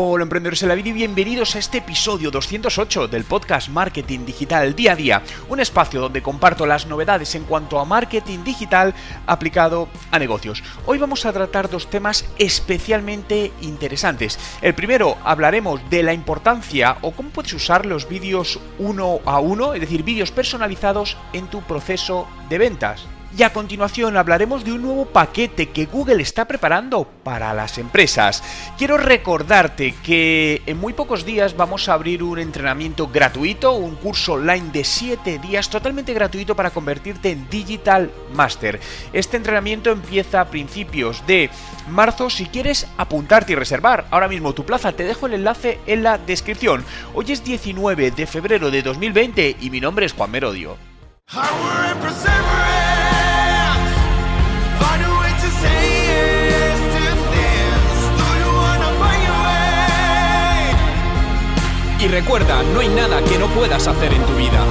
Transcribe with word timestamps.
Hola 0.00 0.22
emprendedores 0.22 0.62
en 0.62 0.68
la 0.68 0.76
vida 0.76 0.90
y 0.90 0.92
bienvenidos 0.92 1.56
a 1.56 1.58
este 1.58 1.78
episodio 1.78 2.30
208 2.30 3.08
del 3.08 3.24
podcast 3.24 3.68
Marketing 3.68 4.24
Digital 4.24 4.76
Día 4.76 4.92
a 4.92 4.94
Día, 4.94 5.22
un 5.48 5.58
espacio 5.58 6.00
donde 6.00 6.22
comparto 6.22 6.66
las 6.66 6.86
novedades 6.86 7.34
en 7.34 7.42
cuanto 7.42 7.80
a 7.80 7.84
marketing 7.84 8.44
digital 8.44 8.94
aplicado 9.26 9.88
a 10.12 10.20
negocios. 10.20 10.62
Hoy 10.86 10.98
vamos 10.98 11.26
a 11.26 11.32
tratar 11.32 11.68
dos 11.68 11.90
temas 11.90 12.24
especialmente 12.38 13.50
interesantes. 13.60 14.38
El 14.62 14.76
primero 14.76 15.16
hablaremos 15.24 15.80
de 15.90 16.04
la 16.04 16.12
importancia 16.12 16.98
o 17.00 17.10
cómo 17.10 17.30
puedes 17.30 17.54
usar 17.54 17.84
los 17.84 18.08
vídeos 18.08 18.60
uno 18.78 19.18
a 19.24 19.40
uno, 19.40 19.74
es 19.74 19.80
decir, 19.80 20.04
vídeos 20.04 20.30
personalizados 20.30 21.16
en 21.32 21.48
tu 21.48 21.60
proceso 21.62 22.28
de 22.48 22.58
ventas. 22.58 23.17
Y 23.36 23.42
a 23.42 23.52
continuación 23.52 24.16
hablaremos 24.16 24.64
de 24.64 24.72
un 24.72 24.82
nuevo 24.82 25.04
paquete 25.04 25.68
que 25.68 25.84
Google 25.84 26.22
está 26.22 26.46
preparando 26.46 27.04
para 27.04 27.52
las 27.52 27.76
empresas. 27.76 28.42
Quiero 28.78 28.96
recordarte 28.96 29.94
que 30.02 30.62
en 30.64 30.78
muy 30.78 30.94
pocos 30.94 31.26
días 31.26 31.54
vamos 31.54 31.88
a 31.88 31.92
abrir 31.92 32.22
un 32.22 32.38
entrenamiento 32.38 33.08
gratuito, 33.08 33.74
un 33.74 33.96
curso 33.96 34.34
online 34.34 34.70
de 34.72 34.82
7 34.82 35.38
días 35.40 35.68
totalmente 35.68 36.14
gratuito 36.14 36.56
para 36.56 36.70
convertirte 36.70 37.30
en 37.30 37.48
Digital 37.50 38.10
Master. 38.32 38.80
Este 39.12 39.36
entrenamiento 39.36 39.90
empieza 39.90 40.40
a 40.40 40.48
principios 40.48 41.26
de 41.26 41.50
marzo 41.90 42.30
si 42.30 42.46
quieres 42.46 42.86
apuntarte 42.96 43.52
y 43.52 43.56
reservar. 43.56 44.06
Ahora 44.10 44.28
mismo 44.28 44.54
tu 44.54 44.64
plaza 44.64 44.92
te 44.92 45.04
dejo 45.04 45.26
el 45.26 45.34
enlace 45.34 45.78
en 45.86 46.02
la 46.02 46.16
descripción. 46.16 46.82
Hoy 47.14 47.26
es 47.32 47.44
19 47.44 48.10
de 48.10 48.26
febrero 48.26 48.70
de 48.70 48.82
2020 48.82 49.58
y 49.60 49.68
mi 49.68 49.80
nombre 49.80 50.06
es 50.06 50.14
Juan 50.14 50.30
Merodio. 50.30 50.78
Y 62.08 62.10
recuerda, 62.10 62.62
no 62.62 62.80
hay 62.80 62.88
nada 62.88 63.22
que 63.22 63.38
no 63.38 63.48
puedas 63.48 63.86
hacer 63.86 64.14
en 64.14 64.24
tu 64.24 64.34
vida. 64.34 64.64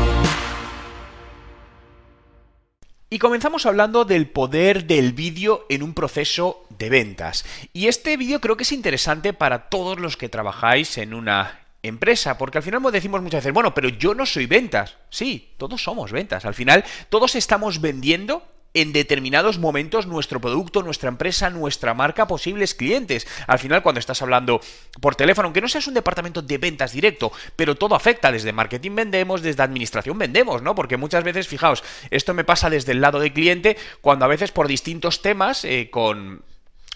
Y 3.11 3.19
comenzamos 3.19 3.67
hablando 3.67 4.05
del 4.05 4.27
poder 4.27 4.85
del 4.85 5.13
vídeo 5.13 5.63
en 5.69 5.83
un 5.83 5.93
proceso 5.93 6.65
de 6.69 6.89
ventas. 6.89 7.45
Y 7.73 7.89
este 7.89 8.17
vídeo 8.17 8.41
creo 8.41 8.57
que 8.57 8.63
es 8.63 8.71
interesante 8.71 9.33
para 9.33 9.69
todos 9.69 9.99
los 9.99 10.17
que 10.17 10.29
trabajáis 10.29 10.97
en 10.97 11.13
una 11.13 11.59
empresa, 11.83 12.39
porque 12.39 12.57
al 12.57 12.63
final 12.63 12.81
decimos 12.91 13.21
muchas 13.21 13.43
veces, 13.43 13.53
bueno, 13.53 13.75
pero 13.75 13.89
yo 13.89 14.15
no 14.15 14.25
soy 14.25 14.47
ventas. 14.47 14.95
Sí, 15.11 15.53
todos 15.57 15.83
somos 15.83 16.11
ventas. 16.11 16.43
Al 16.43 16.55
final, 16.55 16.83
todos 17.09 17.35
estamos 17.35 17.81
vendiendo 17.81 18.43
en 18.81 18.93
determinados 18.93 19.57
momentos 19.57 20.05
nuestro 20.05 20.39
producto, 20.39 20.83
nuestra 20.83 21.09
empresa, 21.09 21.49
nuestra 21.49 21.93
marca, 21.93 22.27
posibles 22.27 22.75
clientes. 22.75 23.27
Al 23.47 23.59
final, 23.59 23.81
cuando 23.81 23.99
estás 23.99 24.21
hablando 24.21 24.61
por 25.01 25.15
teléfono, 25.15 25.47
aunque 25.47 25.61
no 25.61 25.67
seas 25.67 25.87
un 25.87 25.93
departamento 25.93 26.41
de 26.41 26.57
ventas 26.57 26.91
directo, 26.91 27.31
pero 27.55 27.75
todo 27.75 27.95
afecta, 27.95 28.31
desde 28.31 28.53
marketing 28.53 28.95
vendemos, 28.95 29.41
desde 29.41 29.63
administración 29.63 30.17
vendemos, 30.17 30.61
¿no? 30.61 30.75
Porque 30.75 30.97
muchas 30.97 31.23
veces, 31.23 31.47
fijaos, 31.47 31.83
esto 32.11 32.33
me 32.33 32.43
pasa 32.43 32.69
desde 32.69 32.91
el 32.91 33.01
lado 33.01 33.19
del 33.19 33.33
cliente, 33.33 33.77
cuando 34.01 34.25
a 34.25 34.27
veces 34.27 34.51
por 34.51 34.67
distintos 34.67 35.21
temas, 35.21 35.65
eh, 35.65 35.89
con 35.91 36.43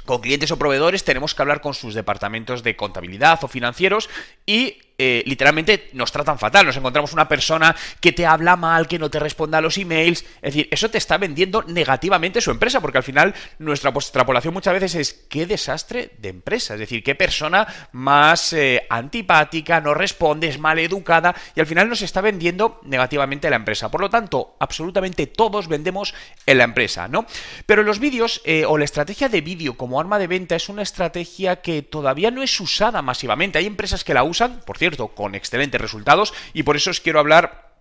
con 0.05 0.21
clientes 0.21 0.51
o 0.51 0.57
proveedores 0.57 1.03
tenemos 1.03 1.35
que 1.35 1.41
hablar 1.41 1.61
con 1.61 1.73
sus 1.73 1.93
departamentos 1.93 2.63
de 2.63 2.75
contabilidad 2.75 3.43
o 3.43 3.47
financieros 3.47 4.09
y 4.45 4.81
eh, 5.03 5.23
literalmente 5.25 5.89
nos 5.93 6.11
tratan 6.11 6.37
fatal. 6.37 6.63
Nos 6.63 6.77
encontramos 6.77 7.11
una 7.11 7.27
persona 7.27 7.75
que 7.99 8.11
te 8.11 8.27
habla 8.27 8.55
mal, 8.55 8.87
que 8.87 8.99
no 8.99 9.09
te 9.09 9.17
responde 9.19 9.57
a 9.57 9.61
los 9.61 9.79
emails. 9.79 10.23
Es 10.43 10.53
decir, 10.53 10.67
eso 10.69 10.91
te 10.91 10.99
está 10.99 11.17
vendiendo 11.17 11.63
negativamente 11.63 12.39
su 12.39 12.51
empresa, 12.51 12.81
porque 12.81 12.99
al 12.99 13.03
final 13.03 13.33
nuestra 13.57 13.89
extrapolación 13.89 14.53
muchas 14.53 14.75
veces 14.75 14.93
es 14.93 15.25
qué 15.27 15.47
desastre 15.47 16.11
de 16.19 16.29
empresa. 16.29 16.75
Es 16.75 16.81
decir, 16.81 17.01
qué 17.01 17.15
persona 17.15 17.65
más 17.93 18.53
eh, 18.53 18.85
antipática, 18.91 19.81
no 19.81 19.95
responde, 19.95 20.47
es 20.47 20.59
mal 20.59 20.77
educada 20.77 21.33
y 21.55 21.61
al 21.61 21.65
final 21.65 21.89
nos 21.89 22.03
está 22.03 22.21
vendiendo 22.21 22.79
negativamente 22.83 23.49
la 23.49 23.55
empresa. 23.55 23.89
Por 23.89 24.01
lo 24.01 24.09
tanto, 24.11 24.55
absolutamente 24.59 25.25
todos 25.25 25.67
vendemos 25.67 26.13
en 26.45 26.59
la 26.59 26.65
empresa, 26.65 27.07
¿no? 27.07 27.25
Pero 27.65 27.81
los 27.81 27.97
vídeos 27.97 28.43
eh, 28.45 28.65
o 28.67 28.77
la 28.77 28.85
estrategia 28.85 29.29
de 29.29 29.41
vídeo 29.41 29.77
como 29.77 29.99
arma 29.99 30.19
de 30.19 30.27
venta 30.27 30.55
es 30.55 30.69
una 30.69 30.83
estrategia 30.83 31.61
que 31.63 31.81
todavía 31.81 32.29
no 32.29 32.43
es 32.43 32.59
usada 32.59 33.01
masivamente. 33.01 33.57
Hay 33.57 33.65
empresas 33.65 34.03
que 34.03 34.13
la 34.13 34.23
usan, 34.23 34.61
por 34.63 34.77
cierto, 34.77 34.90
con 34.97 35.35
excelentes 35.35 35.79
resultados 35.79 36.33
y 36.53 36.63
por 36.63 36.75
eso 36.75 36.91
os 36.91 37.01
quiero 37.01 37.19
hablar 37.19 37.71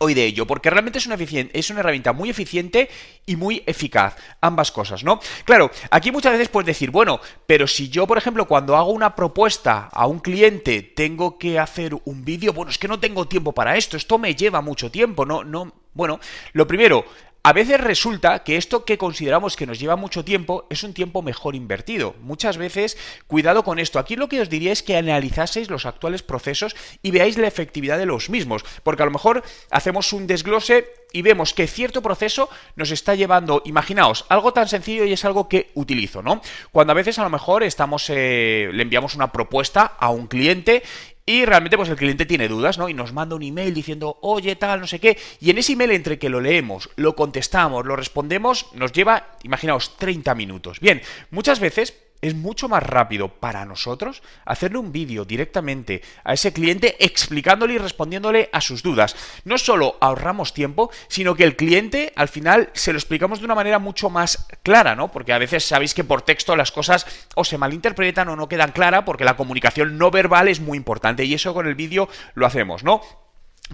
hoy 0.00 0.14
de 0.14 0.24
ello, 0.24 0.46
porque 0.46 0.70
realmente 0.70 0.98
es 0.98 1.06
una, 1.06 1.16
es 1.16 1.70
una 1.70 1.80
herramienta 1.80 2.12
muy 2.12 2.30
eficiente 2.30 2.88
y 3.26 3.36
muy 3.36 3.62
eficaz, 3.66 4.16
ambas 4.40 4.72
cosas, 4.72 5.04
¿no? 5.04 5.20
Claro, 5.44 5.70
aquí 5.90 6.10
muchas 6.10 6.32
veces 6.32 6.48
puedes 6.48 6.66
decir, 6.66 6.90
bueno, 6.90 7.20
pero 7.46 7.66
si 7.66 7.88
yo, 7.88 8.06
por 8.06 8.18
ejemplo, 8.18 8.46
cuando 8.46 8.76
hago 8.76 8.90
una 8.90 9.14
propuesta 9.14 9.88
a 9.92 10.06
un 10.06 10.18
cliente 10.18 10.82
tengo 10.82 11.38
que 11.38 11.58
hacer 11.58 11.96
un 12.04 12.24
vídeo, 12.24 12.52
bueno, 12.52 12.70
es 12.70 12.78
que 12.78 12.88
no 12.88 12.98
tengo 12.98 13.28
tiempo 13.28 13.52
para 13.52 13.76
esto, 13.76 13.96
esto 13.96 14.18
me 14.18 14.34
lleva 14.34 14.60
mucho 14.60 14.90
tiempo, 14.90 15.24
no, 15.24 15.44
no, 15.44 15.72
bueno, 15.94 16.18
lo 16.52 16.66
primero, 16.66 17.04
a 17.44 17.52
veces 17.52 17.80
resulta 17.80 18.44
que 18.44 18.56
esto 18.56 18.84
que 18.84 18.98
consideramos 18.98 19.56
que 19.56 19.66
nos 19.66 19.80
lleva 19.80 19.96
mucho 19.96 20.24
tiempo 20.24 20.66
es 20.70 20.84
un 20.84 20.94
tiempo 20.94 21.22
mejor 21.22 21.56
invertido. 21.56 22.14
Muchas 22.20 22.56
veces, 22.56 22.96
cuidado 23.26 23.64
con 23.64 23.80
esto. 23.80 23.98
Aquí 23.98 24.14
lo 24.14 24.28
que 24.28 24.40
os 24.40 24.48
diría 24.48 24.70
es 24.70 24.84
que 24.84 24.96
analizaseis 24.96 25.68
los 25.68 25.84
actuales 25.84 26.22
procesos 26.22 26.76
y 27.02 27.10
veáis 27.10 27.38
la 27.38 27.48
efectividad 27.48 27.98
de 27.98 28.06
los 28.06 28.30
mismos. 28.30 28.64
Porque 28.84 29.02
a 29.02 29.06
lo 29.06 29.12
mejor 29.12 29.42
hacemos 29.70 30.12
un 30.12 30.28
desglose 30.28 30.86
y 31.12 31.22
vemos 31.22 31.52
que 31.52 31.66
cierto 31.66 32.00
proceso 32.00 32.48
nos 32.76 32.90
está 32.92 33.16
llevando, 33.16 33.62
imaginaos, 33.64 34.24
algo 34.28 34.52
tan 34.52 34.68
sencillo 34.68 35.04
y 35.04 35.12
es 35.12 35.24
algo 35.24 35.48
que 35.48 35.70
utilizo, 35.74 36.22
¿no? 36.22 36.40
Cuando 36.70 36.92
a 36.92 36.96
veces 36.96 37.18
a 37.18 37.24
lo 37.24 37.30
mejor 37.30 37.64
estamos, 37.64 38.06
eh, 38.08 38.70
le 38.72 38.82
enviamos 38.82 39.14
una 39.14 39.32
propuesta 39.32 39.82
a 39.98 40.10
un 40.10 40.28
cliente 40.28 40.82
y 41.24 41.44
realmente 41.44 41.76
pues 41.76 41.88
el 41.88 41.96
cliente 41.96 42.26
tiene 42.26 42.48
dudas, 42.48 42.78
¿no? 42.78 42.88
Y 42.88 42.94
nos 42.94 43.12
manda 43.12 43.36
un 43.36 43.42
email 43.42 43.72
diciendo, 43.72 44.18
oye, 44.22 44.56
tal, 44.56 44.80
no 44.80 44.86
sé 44.86 44.98
qué. 44.98 45.18
Y 45.40 45.50
en 45.50 45.58
ese 45.58 45.72
email 45.72 45.92
entre 45.92 46.18
que 46.18 46.28
lo 46.28 46.40
leemos, 46.40 46.90
lo 46.96 47.14
contestamos, 47.14 47.86
lo 47.86 47.96
respondemos, 47.96 48.66
nos 48.74 48.92
lleva, 48.92 49.28
imaginaos, 49.42 49.96
30 49.96 50.34
minutos. 50.34 50.80
Bien, 50.80 51.00
muchas 51.30 51.60
veces 51.60 51.94
es 52.22 52.34
mucho 52.34 52.68
más 52.68 52.82
rápido 52.82 53.28
para 53.28 53.66
nosotros 53.66 54.22
hacerle 54.44 54.78
un 54.78 54.92
vídeo 54.92 55.24
directamente 55.24 56.02
a 56.24 56.32
ese 56.32 56.52
cliente 56.52 57.04
explicándole 57.04 57.74
y 57.74 57.78
respondiéndole 57.78 58.48
a 58.52 58.60
sus 58.60 58.82
dudas. 58.82 59.16
No 59.44 59.58
solo 59.58 59.98
ahorramos 60.00 60.54
tiempo, 60.54 60.90
sino 61.08 61.34
que 61.34 61.44
el 61.44 61.56
cliente 61.56 62.12
al 62.14 62.28
final 62.28 62.70
se 62.74 62.92
lo 62.92 62.98
explicamos 62.98 63.40
de 63.40 63.44
una 63.44 63.56
manera 63.56 63.80
mucho 63.80 64.08
más 64.08 64.46
clara, 64.62 64.94
¿no? 64.94 65.10
Porque 65.10 65.32
a 65.32 65.38
veces 65.38 65.64
sabéis 65.64 65.94
que 65.94 66.04
por 66.04 66.22
texto 66.22 66.54
las 66.54 66.70
cosas 66.70 67.06
o 67.34 67.44
se 67.44 67.58
malinterpretan 67.58 68.28
o 68.28 68.36
no 68.36 68.48
quedan 68.48 68.70
claras 68.70 69.02
porque 69.04 69.24
la 69.24 69.36
comunicación 69.36 69.98
no 69.98 70.12
verbal 70.12 70.46
es 70.46 70.60
muy 70.60 70.78
importante 70.78 71.24
y 71.24 71.34
eso 71.34 71.52
con 71.52 71.66
el 71.66 71.74
vídeo 71.74 72.08
lo 72.34 72.46
hacemos, 72.46 72.84
¿no? 72.84 73.00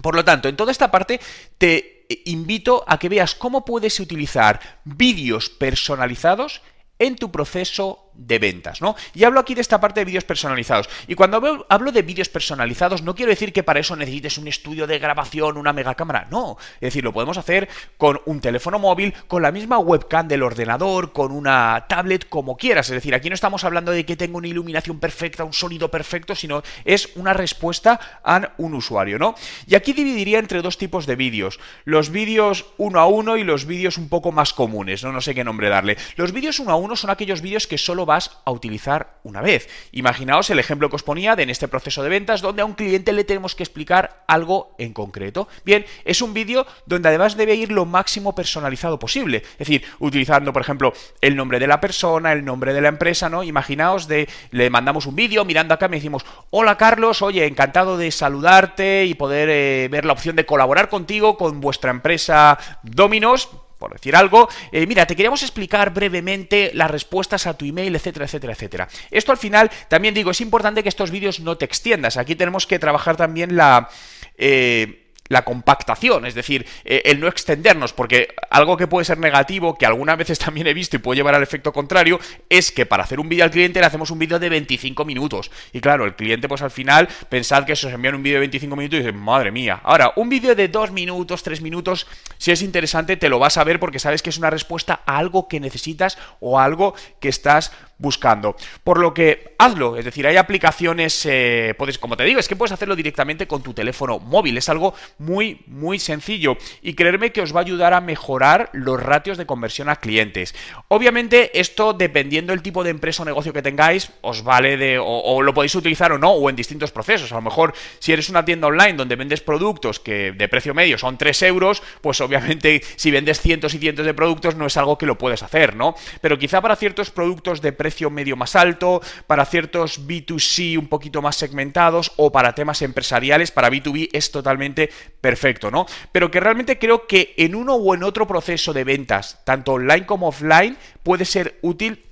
Por 0.01 0.15
lo 0.15 0.25
tanto, 0.25 0.49
en 0.49 0.55
toda 0.55 0.71
esta 0.71 0.89
parte 0.89 1.19
te 1.59 2.07
invito 2.25 2.83
a 2.87 2.97
que 2.97 3.09
veas 3.09 3.35
cómo 3.35 3.63
puedes 3.63 3.99
utilizar 3.99 4.59
vídeos 4.85 5.49
personalizados 5.49 6.61
en 6.99 7.15
tu 7.15 7.31
proceso 7.31 8.08
de 8.19 8.37
ventas, 8.37 8.81
¿no? 8.81 8.95
Y 9.13 9.23
hablo 9.23 9.39
aquí 9.39 9.55
de 9.55 9.61
esta 9.61 9.79
parte 9.79 10.01
de 10.01 10.05
vídeos 10.05 10.25
personalizados. 10.25 10.89
Y 11.07 11.15
cuando 11.15 11.65
hablo 11.69 11.91
de 11.91 12.01
vídeos 12.01 12.29
personalizados, 12.29 13.01
no 13.01 13.15
quiero 13.15 13.29
decir 13.29 13.53
que 13.53 13.63
para 13.63 13.79
eso 13.79 13.95
necesites 13.95 14.37
un 14.37 14.47
estudio 14.47 14.87
de 14.87 14.99
grabación, 14.99 15.57
una 15.57 15.73
mega 15.73 15.95
cámara, 15.95 16.27
no. 16.29 16.57
Es 16.75 16.87
decir, 16.87 17.03
lo 17.03 17.13
podemos 17.13 17.37
hacer 17.37 17.69
con 17.97 18.19
un 18.25 18.41
teléfono 18.41 18.77
móvil, 18.77 19.13
con 19.27 19.41
la 19.41 19.51
misma 19.51 19.79
webcam 19.79 20.27
del 20.27 20.43
ordenador, 20.43 21.13
con 21.13 21.31
una 21.31 21.85
tablet, 21.87 22.27
como 22.27 22.57
quieras. 22.57 22.89
Es 22.89 22.95
decir, 22.95 23.15
aquí 23.15 23.29
no 23.29 23.35
estamos 23.35 23.63
hablando 23.63 23.91
de 23.91 24.05
que 24.05 24.17
tenga 24.17 24.37
una 24.37 24.47
iluminación 24.47 24.99
perfecta, 24.99 25.45
un 25.45 25.53
sonido 25.53 25.89
perfecto, 25.89 26.35
sino 26.35 26.61
es 26.83 27.09
una 27.15 27.33
respuesta 27.33 28.19
a 28.23 28.51
un 28.57 28.73
usuario, 28.73 29.17
¿no? 29.17 29.35
Y 29.65 29.75
aquí 29.75 29.93
dividiría 29.93 30.39
entre 30.39 30.61
dos 30.61 30.77
tipos 30.77 31.05
de 31.05 31.15
vídeos. 31.15 31.59
Los 31.85 32.09
vídeos 32.09 32.65
uno 32.77 32.99
a 32.99 33.07
uno 33.07 33.37
y 33.37 33.43
los 33.43 33.65
vídeos 33.65 33.97
un 33.97 34.09
poco 34.09 34.31
más 34.31 34.53
comunes, 34.53 35.03
¿no? 35.03 35.13
No 35.13 35.21
sé 35.21 35.33
qué 35.33 35.43
nombre 35.43 35.69
darle. 35.69 35.97
Los 36.17 36.33
vídeos 36.33 36.59
uno 36.59 36.71
a 36.71 36.75
uno 36.75 36.95
son 36.95 37.09
aquellos 37.09 37.41
vídeos 37.41 37.65
que 37.65 37.77
solo 37.77 38.08
vas 38.09 38.39
a 38.43 38.51
utilizar 38.51 39.19
una 39.23 39.41
vez. 39.41 39.69
Imaginaos 39.91 40.49
el 40.49 40.59
ejemplo 40.59 40.89
que 40.89 40.95
os 40.95 41.03
ponía 41.03 41.35
de 41.35 41.43
en 41.43 41.49
este 41.49 41.67
proceso 41.67 42.03
de 42.03 42.09
ventas 42.09 42.41
donde 42.41 42.61
a 42.61 42.65
un 42.65 42.73
cliente 42.73 43.13
le 43.13 43.23
tenemos 43.23 43.55
que 43.55 43.63
explicar 43.63 44.23
algo 44.27 44.73
en 44.77 44.93
concreto. 44.93 45.47
Bien, 45.63 45.85
es 46.05 46.21
un 46.21 46.33
vídeo 46.33 46.65
donde 46.85 47.09
además 47.09 47.37
debe 47.37 47.55
ir 47.55 47.71
lo 47.71 47.85
máximo 47.85 48.33
personalizado 48.33 48.97
posible. 48.97 49.37
Es 49.37 49.59
decir, 49.59 49.83
utilizando, 49.99 50.51
por 50.51 50.61
ejemplo, 50.61 50.93
el 51.21 51.35
nombre 51.35 51.59
de 51.59 51.67
la 51.67 51.79
persona, 51.79 52.33
el 52.33 52.43
nombre 52.43 52.73
de 52.73 52.81
la 52.81 52.89
empresa, 52.89 53.29
¿no? 53.29 53.43
Imaginaos 53.43 54.07
de 54.07 54.27
le 54.51 54.69
mandamos 54.69 55.05
un 55.05 55.15
vídeo 55.15 55.45
mirando 55.45 55.73
acá 55.73 55.87
me 55.87 55.97
decimos, 55.97 56.25
hola 56.49 56.77
Carlos, 56.77 57.21
oye, 57.21 57.45
encantado 57.45 57.97
de 57.97 58.11
saludarte 58.11 59.05
y 59.05 59.13
poder 59.13 59.49
eh, 59.49 59.87
ver 59.89 60.05
la 60.05 60.13
opción 60.13 60.35
de 60.35 60.45
colaborar 60.45 60.89
contigo 60.89 61.37
con 61.37 61.61
vuestra 61.61 61.91
empresa 61.91 62.57
Dominos 62.83 63.49
por 63.79 63.93
decir 63.93 64.15
algo, 64.15 64.49
eh, 64.71 64.85
mira, 64.85 65.07
te 65.07 65.15
queríamos 65.15 65.41
explicar 65.41 65.93
brevemente 65.93 66.71
las 66.73 66.91
respuestas 66.91 67.47
a 67.47 67.57
tu 67.57 67.65
email, 67.65 67.95
etcétera, 67.95 68.25
etcétera, 68.25 68.53
etcétera. 68.53 68.87
Esto 69.09 69.31
al 69.31 69.37
final, 69.37 69.71
también 69.87 70.13
digo, 70.13 70.31
es 70.31 70.41
importante 70.41 70.83
que 70.83 70.89
estos 70.89 71.09
vídeos 71.09 71.39
no 71.39 71.57
te 71.57 71.65
extiendas. 71.65 72.17
Aquí 72.17 72.35
tenemos 72.35 72.67
que 72.67 72.77
trabajar 72.77 73.15
también 73.15 73.55
la... 73.55 73.89
Eh, 74.37 75.05
la 75.29 75.45
compactación, 75.45 76.25
es 76.25 76.33
decir, 76.33 76.65
eh, 76.83 77.03
el 77.05 77.19
no 77.19 77.27
extendernos, 77.27 77.93
porque 77.93 78.35
algo 78.49 78.75
que 78.75 78.87
puede 78.87 79.05
ser 79.05 79.19
negativo, 79.19 79.77
que 79.77 79.85
algunas 79.85 80.17
veces 80.17 80.39
también 80.39 80.67
he 80.67 80.73
visto 80.73 80.95
y 80.95 80.99
puede 80.99 81.17
llevar 81.17 81.35
al 81.35 81.43
efecto 81.43 81.71
contrario, 81.71 82.19
es 82.49 82.71
que 82.71 82.85
para 82.85 83.03
hacer 83.03 83.19
un 83.19 83.29
vídeo 83.29 83.45
al 83.45 83.51
cliente 83.51 83.79
le 83.79 83.85
hacemos 83.85 84.11
un 84.11 84.19
vídeo 84.19 84.39
de 84.39 84.49
25 84.49 85.05
minutos. 85.05 85.51
Y 85.71 85.79
claro, 85.79 86.05
el 86.05 86.15
cliente 86.15 86.47
pues 86.47 86.61
al 86.61 86.71
final, 86.71 87.07
pensad 87.29 87.65
que 87.65 87.75
se 87.75 87.89
envía 87.89 88.11
un 88.11 88.23
vídeo 88.23 88.35
de 88.35 88.41
25 88.41 88.75
minutos 88.75 88.99
y 88.99 89.03
dice, 89.03 89.13
madre 89.13 89.51
mía. 89.51 89.79
Ahora, 89.83 90.13
un 90.15 90.29
vídeo 90.29 90.55
de 90.55 90.67
2 90.67 90.91
minutos, 90.91 91.43
3 91.43 91.61
minutos, 91.61 92.07
si 92.37 92.51
es 92.51 92.61
interesante, 92.61 93.15
te 93.15 93.29
lo 93.29 93.39
vas 93.39 93.57
a 93.57 93.63
ver 93.63 93.79
porque 93.79 93.99
sabes 93.99 94.21
que 94.21 94.31
es 94.31 94.37
una 94.37 94.49
respuesta 94.49 95.01
a 95.05 95.17
algo 95.17 95.47
que 95.47 95.59
necesitas 95.59 96.17
o 96.39 96.59
a 96.59 96.65
algo 96.65 96.95
que 97.19 97.29
estás 97.29 97.71
buscando. 97.99 98.55
Por 98.83 98.97
lo 98.97 99.13
que 99.13 99.55
hazlo, 99.59 99.97
es 99.97 100.05
decir, 100.05 100.25
hay 100.25 100.37
aplicaciones, 100.37 101.25
eh, 101.25 101.75
puedes, 101.77 101.99
como 101.99 102.17
te 102.17 102.23
digo, 102.23 102.39
es 102.39 102.47
que 102.47 102.55
puedes 102.55 102.71
hacerlo 102.71 102.95
directamente 102.95 103.47
con 103.47 103.61
tu 103.61 103.73
teléfono 103.73 104.19
móvil, 104.19 104.57
es 104.57 104.69
algo 104.69 104.95
muy, 105.19 105.61
muy 105.67 105.99
sencillo 105.99 106.57
y 106.81 106.95
creerme 106.95 107.31
que 107.31 107.41
os 107.41 107.53
va 107.53 107.59
a 107.59 107.63
ayudar 107.63 107.93
a 107.93 108.01
mejorar 108.01 108.69
los 108.73 109.01
ratios 109.01 109.37
de 109.37 109.45
conversión 109.45 109.89
a 109.89 109.97
clientes. 109.97 110.55
Obviamente, 110.87 111.59
esto 111.59 111.93
dependiendo 111.93 112.53
del 112.53 112.61
tipo 112.61 112.83
de 112.83 112.89
empresa 112.89 113.23
o 113.23 113.25
negocio 113.25 113.53
que 113.53 113.61
tengáis, 113.61 114.11
os 114.21 114.43
vale 114.43 114.77
de, 114.77 114.97
o, 114.99 115.41
lo 115.41 115.53
podéis 115.53 115.75
utilizar 115.75 116.11
o 116.11 116.17
no, 116.17 116.31
o 116.31 116.49
en 116.49 116.55
distintos 116.55 116.91
procesos. 116.91 117.31
A 117.31 117.35
lo 117.35 117.41
mejor, 117.41 117.73
si 117.99 118.13
eres 118.13 118.29
una 118.29 118.45
tienda 118.45 118.67
online 118.67 118.93
donde 118.93 119.15
vendes 119.15 119.41
productos 119.41 119.99
que 119.99 120.31
de 120.31 120.47
precio 120.47 120.73
medio 120.73 120.97
son 120.97 121.17
3 121.17 121.43
euros, 121.43 121.83
pues 122.01 122.21
obviamente 122.21 122.81
si 122.95 123.11
vendes 123.11 123.41
cientos 123.41 123.73
y 123.73 123.79
cientos 123.79 124.05
de 124.05 124.13
productos 124.13 124.55
no 124.55 124.65
es 124.65 124.77
algo 124.77 124.97
que 124.97 125.05
lo 125.05 125.17
puedes 125.17 125.43
hacer, 125.43 125.75
¿no? 125.75 125.95
Pero 126.21 126.39
quizá 126.39 126.61
para 126.61 126.75
ciertos 126.75 127.11
productos 127.11 127.61
de 127.61 127.73
precio 127.73 128.09
medio 128.09 128.35
más 128.35 128.55
alto, 128.55 129.01
para 129.27 129.45
ciertos 129.45 130.07
B2C 130.07 130.77
un 130.77 130.87
poquito 130.87 131.21
más 131.21 131.35
segmentados 131.35 132.13
o 132.15 132.31
para 132.31 132.53
temas 132.53 132.81
empresariales, 132.81 133.51
para 133.51 133.69
B2B 133.69 134.09
es 134.13 134.31
totalmente 134.31 134.89
perfecto, 135.21 135.71
¿no? 135.71 135.85
Pero 136.11 136.31
que 136.31 136.39
realmente 136.39 136.79
creo 136.79 137.07
que 137.07 137.33
en 137.37 137.55
uno 137.55 137.75
o 137.75 137.93
en 137.93 138.03
otro 138.03 138.27
proceso 138.27 138.73
de 138.73 138.83
ventas, 138.83 139.41
tanto 139.43 139.73
online 139.73 140.05
como 140.05 140.27
offline, 140.27 140.77
puede 141.03 141.25
ser 141.25 141.59
útil 141.61 142.05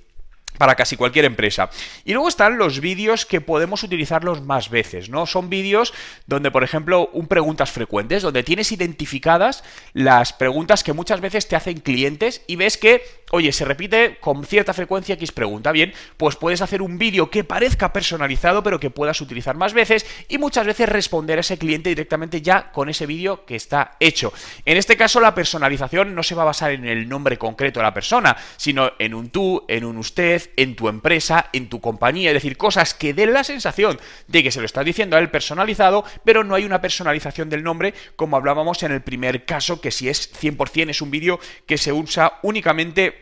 para 0.58 0.74
casi 0.74 0.96
cualquier 0.96 1.24
empresa. 1.24 1.70
Y 2.04 2.12
luego 2.12 2.28
están 2.28 2.58
los 2.58 2.80
vídeos 2.80 3.24
que 3.24 3.40
podemos 3.40 3.82
utilizarlos 3.82 4.42
más 4.42 4.68
veces, 4.68 5.08
¿no? 5.08 5.26
Son 5.26 5.48
vídeos 5.48 5.94
donde, 6.26 6.50
por 6.50 6.64
ejemplo, 6.64 7.08
un 7.12 7.28
preguntas 7.28 7.70
frecuentes, 7.70 8.22
donde 8.22 8.42
tienes 8.42 8.72
identificadas 8.72 9.62
las 9.94 10.32
preguntas 10.32 10.82
que 10.82 10.92
muchas 10.92 11.20
veces 11.20 11.48
te 11.48 11.56
hacen 11.56 11.78
clientes 11.78 12.42
y 12.46 12.56
ves 12.56 12.76
que, 12.76 13.02
oye, 13.30 13.52
se 13.52 13.64
repite 13.64 14.18
con 14.20 14.44
cierta 14.44 14.72
frecuencia 14.72 15.14
X 15.14 15.32
pregunta. 15.32 15.72
Bien, 15.72 15.92
pues 16.16 16.36
puedes 16.36 16.62
hacer 16.62 16.82
un 16.82 16.98
vídeo 16.98 17.30
que 17.30 17.44
parezca 17.44 17.92
personalizado, 17.92 18.62
pero 18.62 18.80
que 18.80 18.90
puedas 18.90 19.20
utilizar 19.20 19.56
más 19.56 19.72
veces 19.72 20.06
y 20.28 20.38
muchas 20.38 20.66
veces 20.66 20.88
responder 20.88 21.38
a 21.38 21.40
ese 21.40 21.58
cliente 21.58 21.90
directamente 21.90 22.42
ya 22.42 22.70
con 22.72 22.88
ese 22.88 23.06
vídeo 23.06 23.44
que 23.44 23.56
está 23.56 23.96
hecho. 24.00 24.32
En 24.64 24.76
este 24.76 24.96
caso, 24.96 25.20
la 25.20 25.34
personalización 25.34 26.14
no 26.14 26.22
se 26.22 26.34
va 26.34 26.42
a 26.42 26.46
basar 26.46 26.72
en 26.72 26.86
el 26.86 27.08
nombre 27.08 27.38
concreto 27.38 27.80
de 27.80 27.84
la 27.84 27.94
persona, 27.94 28.36
sino 28.56 28.92
en 28.98 29.14
un 29.14 29.30
tú, 29.30 29.64
en 29.68 29.84
un 29.84 29.98
usted, 29.98 30.50
en 30.56 30.76
tu 30.76 30.88
empresa, 30.88 31.50
en 31.52 31.68
tu 31.68 31.80
compañía, 31.80 32.30
es 32.30 32.34
decir, 32.34 32.56
cosas 32.56 32.94
que 32.94 33.14
den 33.14 33.32
la 33.32 33.44
sensación 33.44 33.98
de 34.26 34.42
que 34.42 34.50
se 34.50 34.60
lo 34.60 34.66
estás 34.66 34.84
diciendo 34.84 35.16
a 35.16 35.20
él 35.20 35.30
personalizado, 35.30 36.04
pero 36.24 36.44
no 36.44 36.54
hay 36.54 36.64
una 36.64 36.80
personalización 36.80 37.48
del 37.48 37.62
nombre 37.62 37.94
como 38.16 38.36
hablábamos 38.36 38.82
en 38.82 38.92
el 38.92 39.02
primer 39.02 39.44
caso, 39.44 39.80
que 39.80 39.90
si 39.90 40.08
es 40.08 40.32
100% 40.40 40.90
es 40.90 41.02
un 41.02 41.10
vídeo 41.10 41.40
que 41.66 41.78
se 41.78 41.92
usa 41.92 42.38
únicamente 42.42 43.17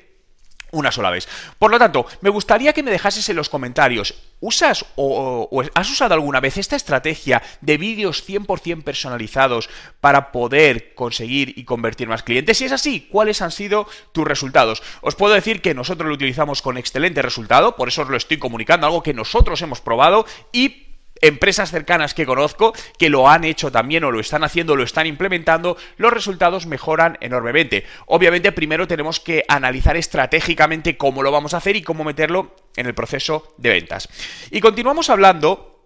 una 0.72 0.92
sola 0.92 1.10
vez. 1.10 1.28
Por 1.58 1.70
lo 1.70 1.78
tanto, 1.78 2.06
me 2.20 2.30
gustaría 2.30 2.72
que 2.72 2.82
me 2.82 2.90
dejases 2.90 3.28
en 3.28 3.36
los 3.36 3.48
comentarios, 3.48 4.14
¿usas 4.40 4.84
o, 4.96 5.62
has 5.74 5.90
usado 5.90 6.14
alguna 6.14 6.40
vez 6.40 6.56
esta 6.56 6.76
estrategia 6.76 7.42
de 7.60 7.78
vídeos 7.78 8.26
100% 8.28 8.82
personalizados 8.82 9.68
para 10.00 10.32
poder 10.32 10.94
conseguir 10.94 11.54
y 11.56 11.64
convertir 11.64 12.08
más 12.08 12.22
clientes? 12.22 12.58
Si 12.58 12.64
es 12.64 12.72
así, 12.72 13.08
¿cuáles 13.10 13.42
han 13.42 13.52
sido 13.52 13.86
tus 14.12 14.26
resultados? 14.26 14.82
Os 15.00 15.14
puedo 15.14 15.34
decir 15.34 15.62
que 15.62 15.74
nosotros 15.74 16.08
lo 16.08 16.14
utilizamos 16.14 16.62
con 16.62 16.78
excelente 16.78 17.22
resultado, 17.22 17.76
por 17.76 17.88
eso 17.88 18.02
os 18.02 18.08
lo 18.08 18.16
estoy 18.16 18.38
comunicando, 18.38 18.86
algo 18.86 19.02
que 19.02 19.14
nosotros 19.14 19.62
hemos 19.62 19.80
probado 19.80 20.26
y 20.52 20.85
empresas 21.20 21.70
cercanas 21.70 22.14
que 22.14 22.26
conozco 22.26 22.72
que 22.98 23.08
lo 23.08 23.28
han 23.28 23.44
hecho 23.44 23.70
también 23.70 24.04
o 24.04 24.10
lo 24.10 24.20
están 24.20 24.44
haciendo, 24.44 24.76
lo 24.76 24.84
están 24.84 25.06
implementando, 25.06 25.76
los 25.96 26.12
resultados 26.12 26.66
mejoran 26.66 27.18
enormemente. 27.20 27.84
Obviamente 28.06 28.52
primero 28.52 28.86
tenemos 28.86 29.20
que 29.20 29.44
analizar 29.48 29.96
estratégicamente 29.96 30.96
cómo 30.96 31.22
lo 31.22 31.32
vamos 31.32 31.54
a 31.54 31.58
hacer 31.58 31.76
y 31.76 31.82
cómo 31.82 32.04
meterlo 32.04 32.54
en 32.76 32.86
el 32.86 32.94
proceso 32.94 33.54
de 33.56 33.70
ventas. 33.70 34.08
Y 34.50 34.60
continuamos 34.60 35.10
hablando 35.10 35.76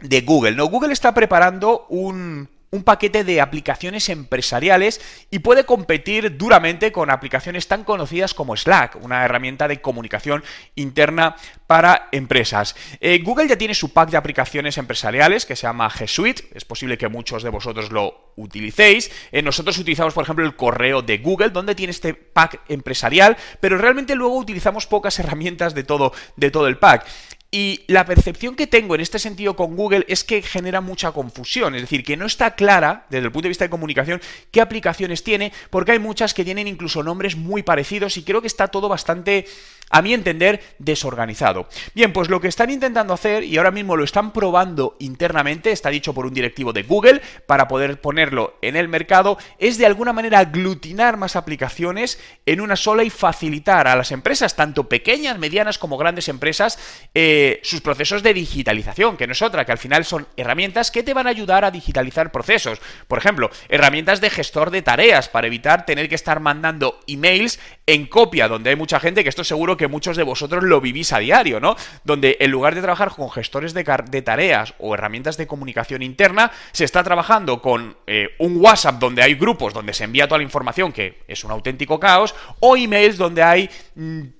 de 0.00 0.20
Google. 0.22 0.52
No, 0.52 0.66
Google 0.66 0.92
está 0.92 1.14
preparando 1.14 1.86
un 1.88 2.48
un 2.72 2.84
paquete 2.84 3.22
de 3.22 3.42
aplicaciones 3.42 4.08
empresariales 4.08 5.00
y 5.30 5.40
puede 5.40 5.64
competir 5.64 6.38
duramente 6.38 6.90
con 6.90 7.10
aplicaciones 7.10 7.68
tan 7.68 7.84
conocidas 7.84 8.32
como 8.32 8.56
Slack, 8.56 8.96
una 9.02 9.24
herramienta 9.26 9.68
de 9.68 9.82
comunicación 9.82 10.42
interna 10.74 11.36
para 11.66 12.08
empresas. 12.12 12.74
Eh, 13.00 13.20
Google 13.22 13.48
ya 13.48 13.58
tiene 13.58 13.74
su 13.74 13.92
pack 13.92 14.10
de 14.10 14.16
aplicaciones 14.16 14.78
empresariales 14.78 15.44
que 15.44 15.54
se 15.54 15.66
llama 15.66 15.90
G 15.90 16.06
Suite, 16.06 16.48
es 16.54 16.64
posible 16.64 16.96
que 16.96 17.08
muchos 17.08 17.42
de 17.42 17.50
vosotros 17.50 17.92
lo 17.92 18.32
utilicéis. 18.36 19.10
Eh, 19.32 19.42
nosotros 19.42 19.76
utilizamos, 19.76 20.14
por 20.14 20.24
ejemplo, 20.24 20.46
el 20.46 20.56
correo 20.56 21.02
de 21.02 21.18
Google, 21.18 21.50
donde 21.50 21.74
tiene 21.74 21.90
este 21.90 22.14
pack 22.14 22.62
empresarial, 22.68 23.36
pero 23.60 23.76
realmente 23.76 24.14
luego 24.14 24.38
utilizamos 24.38 24.86
pocas 24.86 25.18
herramientas 25.18 25.74
de 25.74 25.84
todo, 25.84 26.14
de 26.36 26.50
todo 26.50 26.68
el 26.68 26.78
pack. 26.78 27.06
Y 27.54 27.84
la 27.86 28.06
percepción 28.06 28.56
que 28.56 28.66
tengo 28.66 28.94
en 28.94 29.02
este 29.02 29.18
sentido 29.18 29.54
con 29.54 29.76
Google 29.76 30.06
es 30.08 30.24
que 30.24 30.40
genera 30.40 30.80
mucha 30.80 31.12
confusión, 31.12 31.74
es 31.74 31.82
decir, 31.82 32.02
que 32.02 32.16
no 32.16 32.24
está 32.24 32.54
clara 32.54 33.04
desde 33.10 33.26
el 33.26 33.30
punto 33.30 33.44
de 33.44 33.50
vista 33.50 33.66
de 33.66 33.70
comunicación 33.70 34.22
qué 34.50 34.62
aplicaciones 34.62 35.22
tiene, 35.22 35.52
porque 35.68 35.92
hay 35.92 35.98
muchas 35.98 36.32
que 36.32 36.46
tienen 36.46 36.66
incluso 36.66 37.02
nombres 37.02 37.36
muy 37.36 37.62
parecidos 37.62 38.16
y 38.16 38.22
creo 38.24 38.40
que 38.40 38.46
está 38.46 38.68
todo 38.68 38.88
bastante 38.88 39.44
a 39.92 40.00
mi 40.00 40.14
entender, 40.14 40.62
desorganizado. 40.78 41.68
Bien, 41.94 42.14
pues 42.14 42.30
lo 42.30 42.40
que 42.40 42.48
están 42.48 42.70
intentando 42.70 43.12
hacer, 43.12 43.44
y 43.44 43.58
ahora 43.58 43.70
mismo 43.70 43.94
lo 43.94 44.04
están 44.04 44.32
probando 44.32 44.96
internamente, 44.98 45.70
está 45.70 45.90
dicho 45.90 46.14
por 46.14 46.24
un 46.24 46.32
directivo 46.32 46.72
de 46.72 46.82
Google, 46.82 47.20
para 47.46 47.68
poder 47.68 48.00
ponerlo 48.00 48.56
en 48.62 48.74
el 48.76 48.88
mercado, 48.88 49.36
es 49.58 49.76
de 49.76 49.84
alguna 49.84 50.14
manera 50.14 50.38
aglutinar 50.38 51.18
más 51.18 51.36
aplicaciones 51.36 52.18
en 52.46 52.62
una 52.62 52.76
sola 52.76 53.04
y 53.04 53.10
facilitar 53.10 53.86
a 53.86 53.94
las 53.94 54.12
empresas, 54.12 54.56
tanto 54.56 54.88
pequeñas, 54.88 55.38
medianas 55.38 55.76
como 55.76 55.98
grandes 55.98 56.28
empresas, 56.28 56.78
eh, 57.14 57.41
sus 57.62 57.80
procesos 57.80 58.22
de 58.22 58.34
digitalización, 58.34 59.16
que 59.16 59.26
no 59.26 59.32
es 59.32 59.42
otra, 59.42 59.64
que 59.64 59.72
al 59.72 59.78
final 59.78 60.04
son 60.04 60.26
herramientas 60.36 60.90
que 60.90 61.02
te 61.02 61.14
van 61.14 61.26
a 61.26 61.30
ayudar 61.30 61.64
a 61.64 61.70
digitalizar 61.70 62.32
procesos. 62.32 62.80
Por 63.08 63.18
ejemplo, 63.18 63.50
herramientas 63.68 64.20
de 64.20 64.30
gestor 64.30 64.70
de 64.70 64.82
tareas 64.82 65.28
para 65.28 65.46
evitar 65.46 65.86
tener 65.86 66.08
que 66.08 66.14
estar 66.14 66.40
mandando 66.40 67.00
emails 67.06 67.58
en 67.86 68.06
copia, 68.06 68.48
donde 68.48 68.70
hay 68.70 68.76
mucha 68.76 69.00
gente 69.00 69.22
que 69.22 69.28
esto 69.28 69.44
seguro 69.44 69.76
que 69.76 69.88
muchos 69.88 70.16
de 70.16 70.22
vosotros 70.22 70.62
lo 70.64 70.80
vivís 70.80 71.12
a 71.12 71.18
diario, 71.18 71.60
¿no? 71.60 71.76
Donde 72.04 72.36
en 72.40 72.50
lugar 72.50 72.74
de 72.74 72.82
trabajar 72.82 73.10
con 73.10 73.30
gestores 73.30 73.74
de, 73.74 74.22
tareas 74.22 74.74
o 74.78 74.94
herramientas 74.94 75.36
de 75.36 75.46
comunicación 75.46 76.02
interna, 76.02 76.52
se 76.72 76.84
está 76.84 77.02
trabajando 77.02 77.60
con 77.60 77.96
eh, 78.06 78.30
un 78.38 78.56
WhatsApp 78.58 78.98
donde 78.98 79.22
hay 79.22 79.34
grupos 79.34 79.74
donde 79.74 79.92
se 79.92 80.04
envía 80.04 80.28
toda 80.28 80.38
la 80.38 80.44
información, 80.44 80.92
que 80.92 81.22
es 81.26 81.44
un 81.44 81.50
auténtico 81.50 81.98
caos, 81.98 82.34
o 82.60 82.76
emails 82.76 83.16
donde 83.16 83.42
hay 83.42 83.68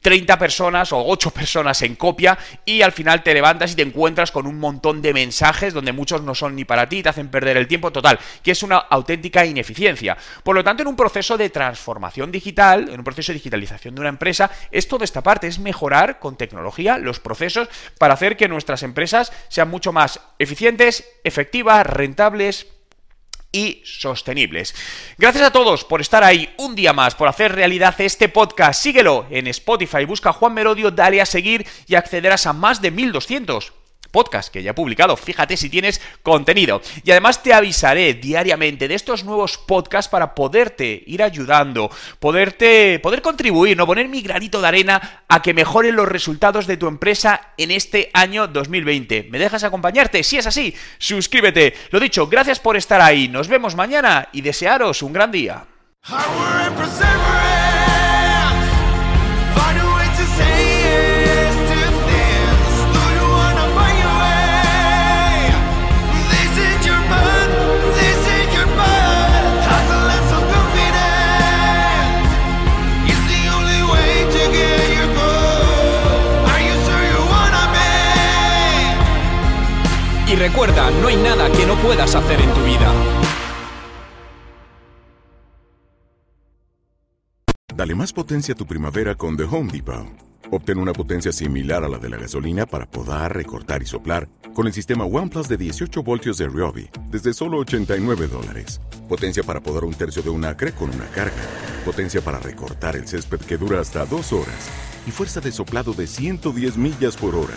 30 0.01 0.37
mm, 0.37 0.39
personas 0.39 0.93
o 0.93 1.05
8 1.05 1.31
personas 1.31 1.83
en 1.83 1.97
copia 1.97 2.39
y 2.65 2.83
al 2.83 2.92
final 2.93 3.23
te 3.23 3.35
levantas 3.35 3.73
y 3.73 3.77
te 3.77 3.83
encuentras 3.83 4.31
con 4.31 4.47
un 4.47 4.59
montón 4.59 5.03
de 5.03 5.13
mensajes 5.13 5.75
donde 5.75 5.93
muchos 5.93 6.23
no 6.23 6.35
son 6.35 6.57
ni 6.57 6.65
para 6.65 6.89
ti, 6.89 7.03
te 7.03 7.09
hacen 7.09 7.29
perder 7.29 7.57
el 7.57 7.69
tiempo 7.69 7.93
total, 7.93 8.19
que 8.43 8.51
es 8.51 8.63
una 8.63 8.77
auténtica 8.77 9.45
ineficiencia. 9.45 10.17
Por 10.43 10.55
lo 10.55 10.65
tanto, 10.65 10.83
en 10.83 10.89
un 10.89 10.97
proceso 10.97 11.37
de 11.37 11.51
transformación 11.51 12.33
digital, 12.33 12.89
en 12.89 12.99
un 13.01 13.05
proceso 13.05 13.33
de 13.33 13.39
digitalización 13.39 13.95
de 13.95 14.01
una 14.01 14.11
empresa, 14.11 14.51
esto 14.71 14.99
de 14.99 15.05
esta 15.05 15.23
parte 15.23 15.47
es 15.47 15.59
mejorar 15.59 16.19
con 16.19 16.37
tecnología 16.37 16.99
los 16.99 17.21
procesos 17.21 17.69
para 17.99 18.15
hacer 18.15 18.37
que 18.37 18.49
nuestras 18.49 18.83
empresas 18.83 19.33
sean 19.49 19.71
mucho 19.71 19.93
más 19.93 20.21
eficientes, 20.39 21.05
efectivas, 21.25 21.87
rentables, 21.87 22.67
y 23.53 23.83
sostenibles. 23.85 24.75
Gracias 25.19 25.45
a 25.45 25.53
todos 25.53 25.85
por 25.85 26.01
estar 26.01 26.25
ahí 26.25 26.49
un 26.57 26.75
día 26.75 26.93
más, 26.93 27.15
por 27.15 27.29
hacer 27.29 27.55
realidad 27.55 27.95
este 28.01 28.29
podcast. 28.29 28.83
Síguelo 28.83 29.27
en 29.31 29.47
Spotify, 29.47 30.05
busca 30.07 30.33
Juan 30.33 30.55
Merodio, 30.55 30.91
dale 30.91 31.21
a 31.21 31.27
seguir 31.27 31.67
y 31.87 31.95
accederás 31.95 32.47
a 32.47 32.53
más 32.53 32.81
de 32.81 32.91
1200 32.91 33.73
podcast 34.13 34.53
que 34.53 34.63
ya 34.63 34.71
he 34.71 34.75
publicado. 34.75 35.17
Fíjate 35.17 35.57
si 35.57 35.69
tienes 35.69 36.01
contenido. 36.23 36.81
Y 37.03 37.11
además 37.11 37.43
te 37.43 37.53
avisaré 37.53 38.15
diariamente 38.15 38.87
de 38.87 38.95
estos 38.95 39.25
nuevos 39.25 39.59
podcasts 39.59 40.11
para 40.11 40.35
poderte 40.35 41.03
ir 41.07 41.23
ayudando, 41.23 41.91
poderte, 42.21 43.01
poder 43.01 43.23
contribuir, 43.23 43.77
no 43.77 43.87
poner 43.87 44.09
mi 44.09 44.23
granito 44.23 44.61
de 44.61 44.69
arena 44.69 45.25
a 45.29 45.43
que 45.43 45.55
mejoren 45.55 45.97
los 45.97 46.09
resultados 46.09 46.67
de 46.67 46.77
tu 46.77 46.87
empresa 46.87 47.53
en 47.57 47.71
este 47.71 48.11
año 48.13 48.47
2020. 48.47 49.29
¿Me 49.31 49.39
dejas 49.39 49.65
acompañarte? 49.65 50.23
Si 50.23 50.37
es 50.37 50.47
así, 50.47 50.75
suscríbete. 50.99 51.75
Lo 51.91 51.99
dicho, 51.99 52.27
gracias 52.29 52.61
por 52.61 52.77
estar 52.77 53.01
ahí. 53.01 53.29
Nos 53.29 53.49
vemos 53.49 53.75
mañana 53.75 54.29
y 54.33 54.43
desearos 54.43 55.03
un 55.03 55.13
gran 55.13 55.33
día. 55.33 55.65
Recuerda, 80.43 80.91
no 81.01 81.07
hay 81.07 81.17
nada 81.17 81.49
que 81.53 81.65
no 81.67 81.77
puedas 81.77 82.15
hacer 82.17 82.41
en 82.41 82.53
tu 82.53 82.65
vida. 82.65 82.93
Dale 87.77 87.95
más 87.95 88.13
potencia 88.13 88.55
a 88.55 88.57
tu 88.57 88.67
primavera 88.67 89.15
con 89.15 89.37
The 89.37 89.45
Home 89.45 89.73
Depot. 89.73 90.07
Obtén 90.51 90.79
una 90.79 90.93
potencia 90.93 91.33
similar 91.33 91.85
a 91.85 91.89
la 91.89 91.99
de 91.99 92.09
la 92.09 92.19
gasolina 92.19 92.67
para 92.67 92.87
podar, 92.87 93.35
recortar 93.35 93.83
y 93.83 93.87
soplar 93.87 94.29
con 94.53 94.67
el 94.67 94.73
sistema 94.73 95.05
OnePlus 95.05 95.49
de 95.49 95.57
18 95.57 96.03
voltios 96.03 96.37
de 96.39 96.49
Ryobi 96.49 96.91
desde 97.11 97.33
solo 97.33 97.59
89 97.59 98.27
dólares. 98.27 98.81
Potencia 99.09 99.43
para 99.45 99.61
podar 99.61 99.85
un 99.85 99.95
tercio 99.95 100.23
de 100.23 100.31
un 100.31 100.45
acre 100.45 100.73
con 100.73 100.91
una 100.91 101.07
carga. 101.07 101.43
Potencia 101.85 102.21
para 102.21 102.41
recortar 102.41 102.97
el 102.97 103.07
césped 103.07 103.41
que 103.41 103.57
dura 103.57 103.81
hasta 103.81 104.05
dos 104.05 104.33
horas. 104.33 104.71
Y 105.07 105.11
fuerza 105.13 105.41
de 105.41 105.53
soplado 105.53 105.95
de 105.95 106.07
110 106.07 106.77
millas 106.77 107.17
por 107.17 107.35
hora. 107.35 107.57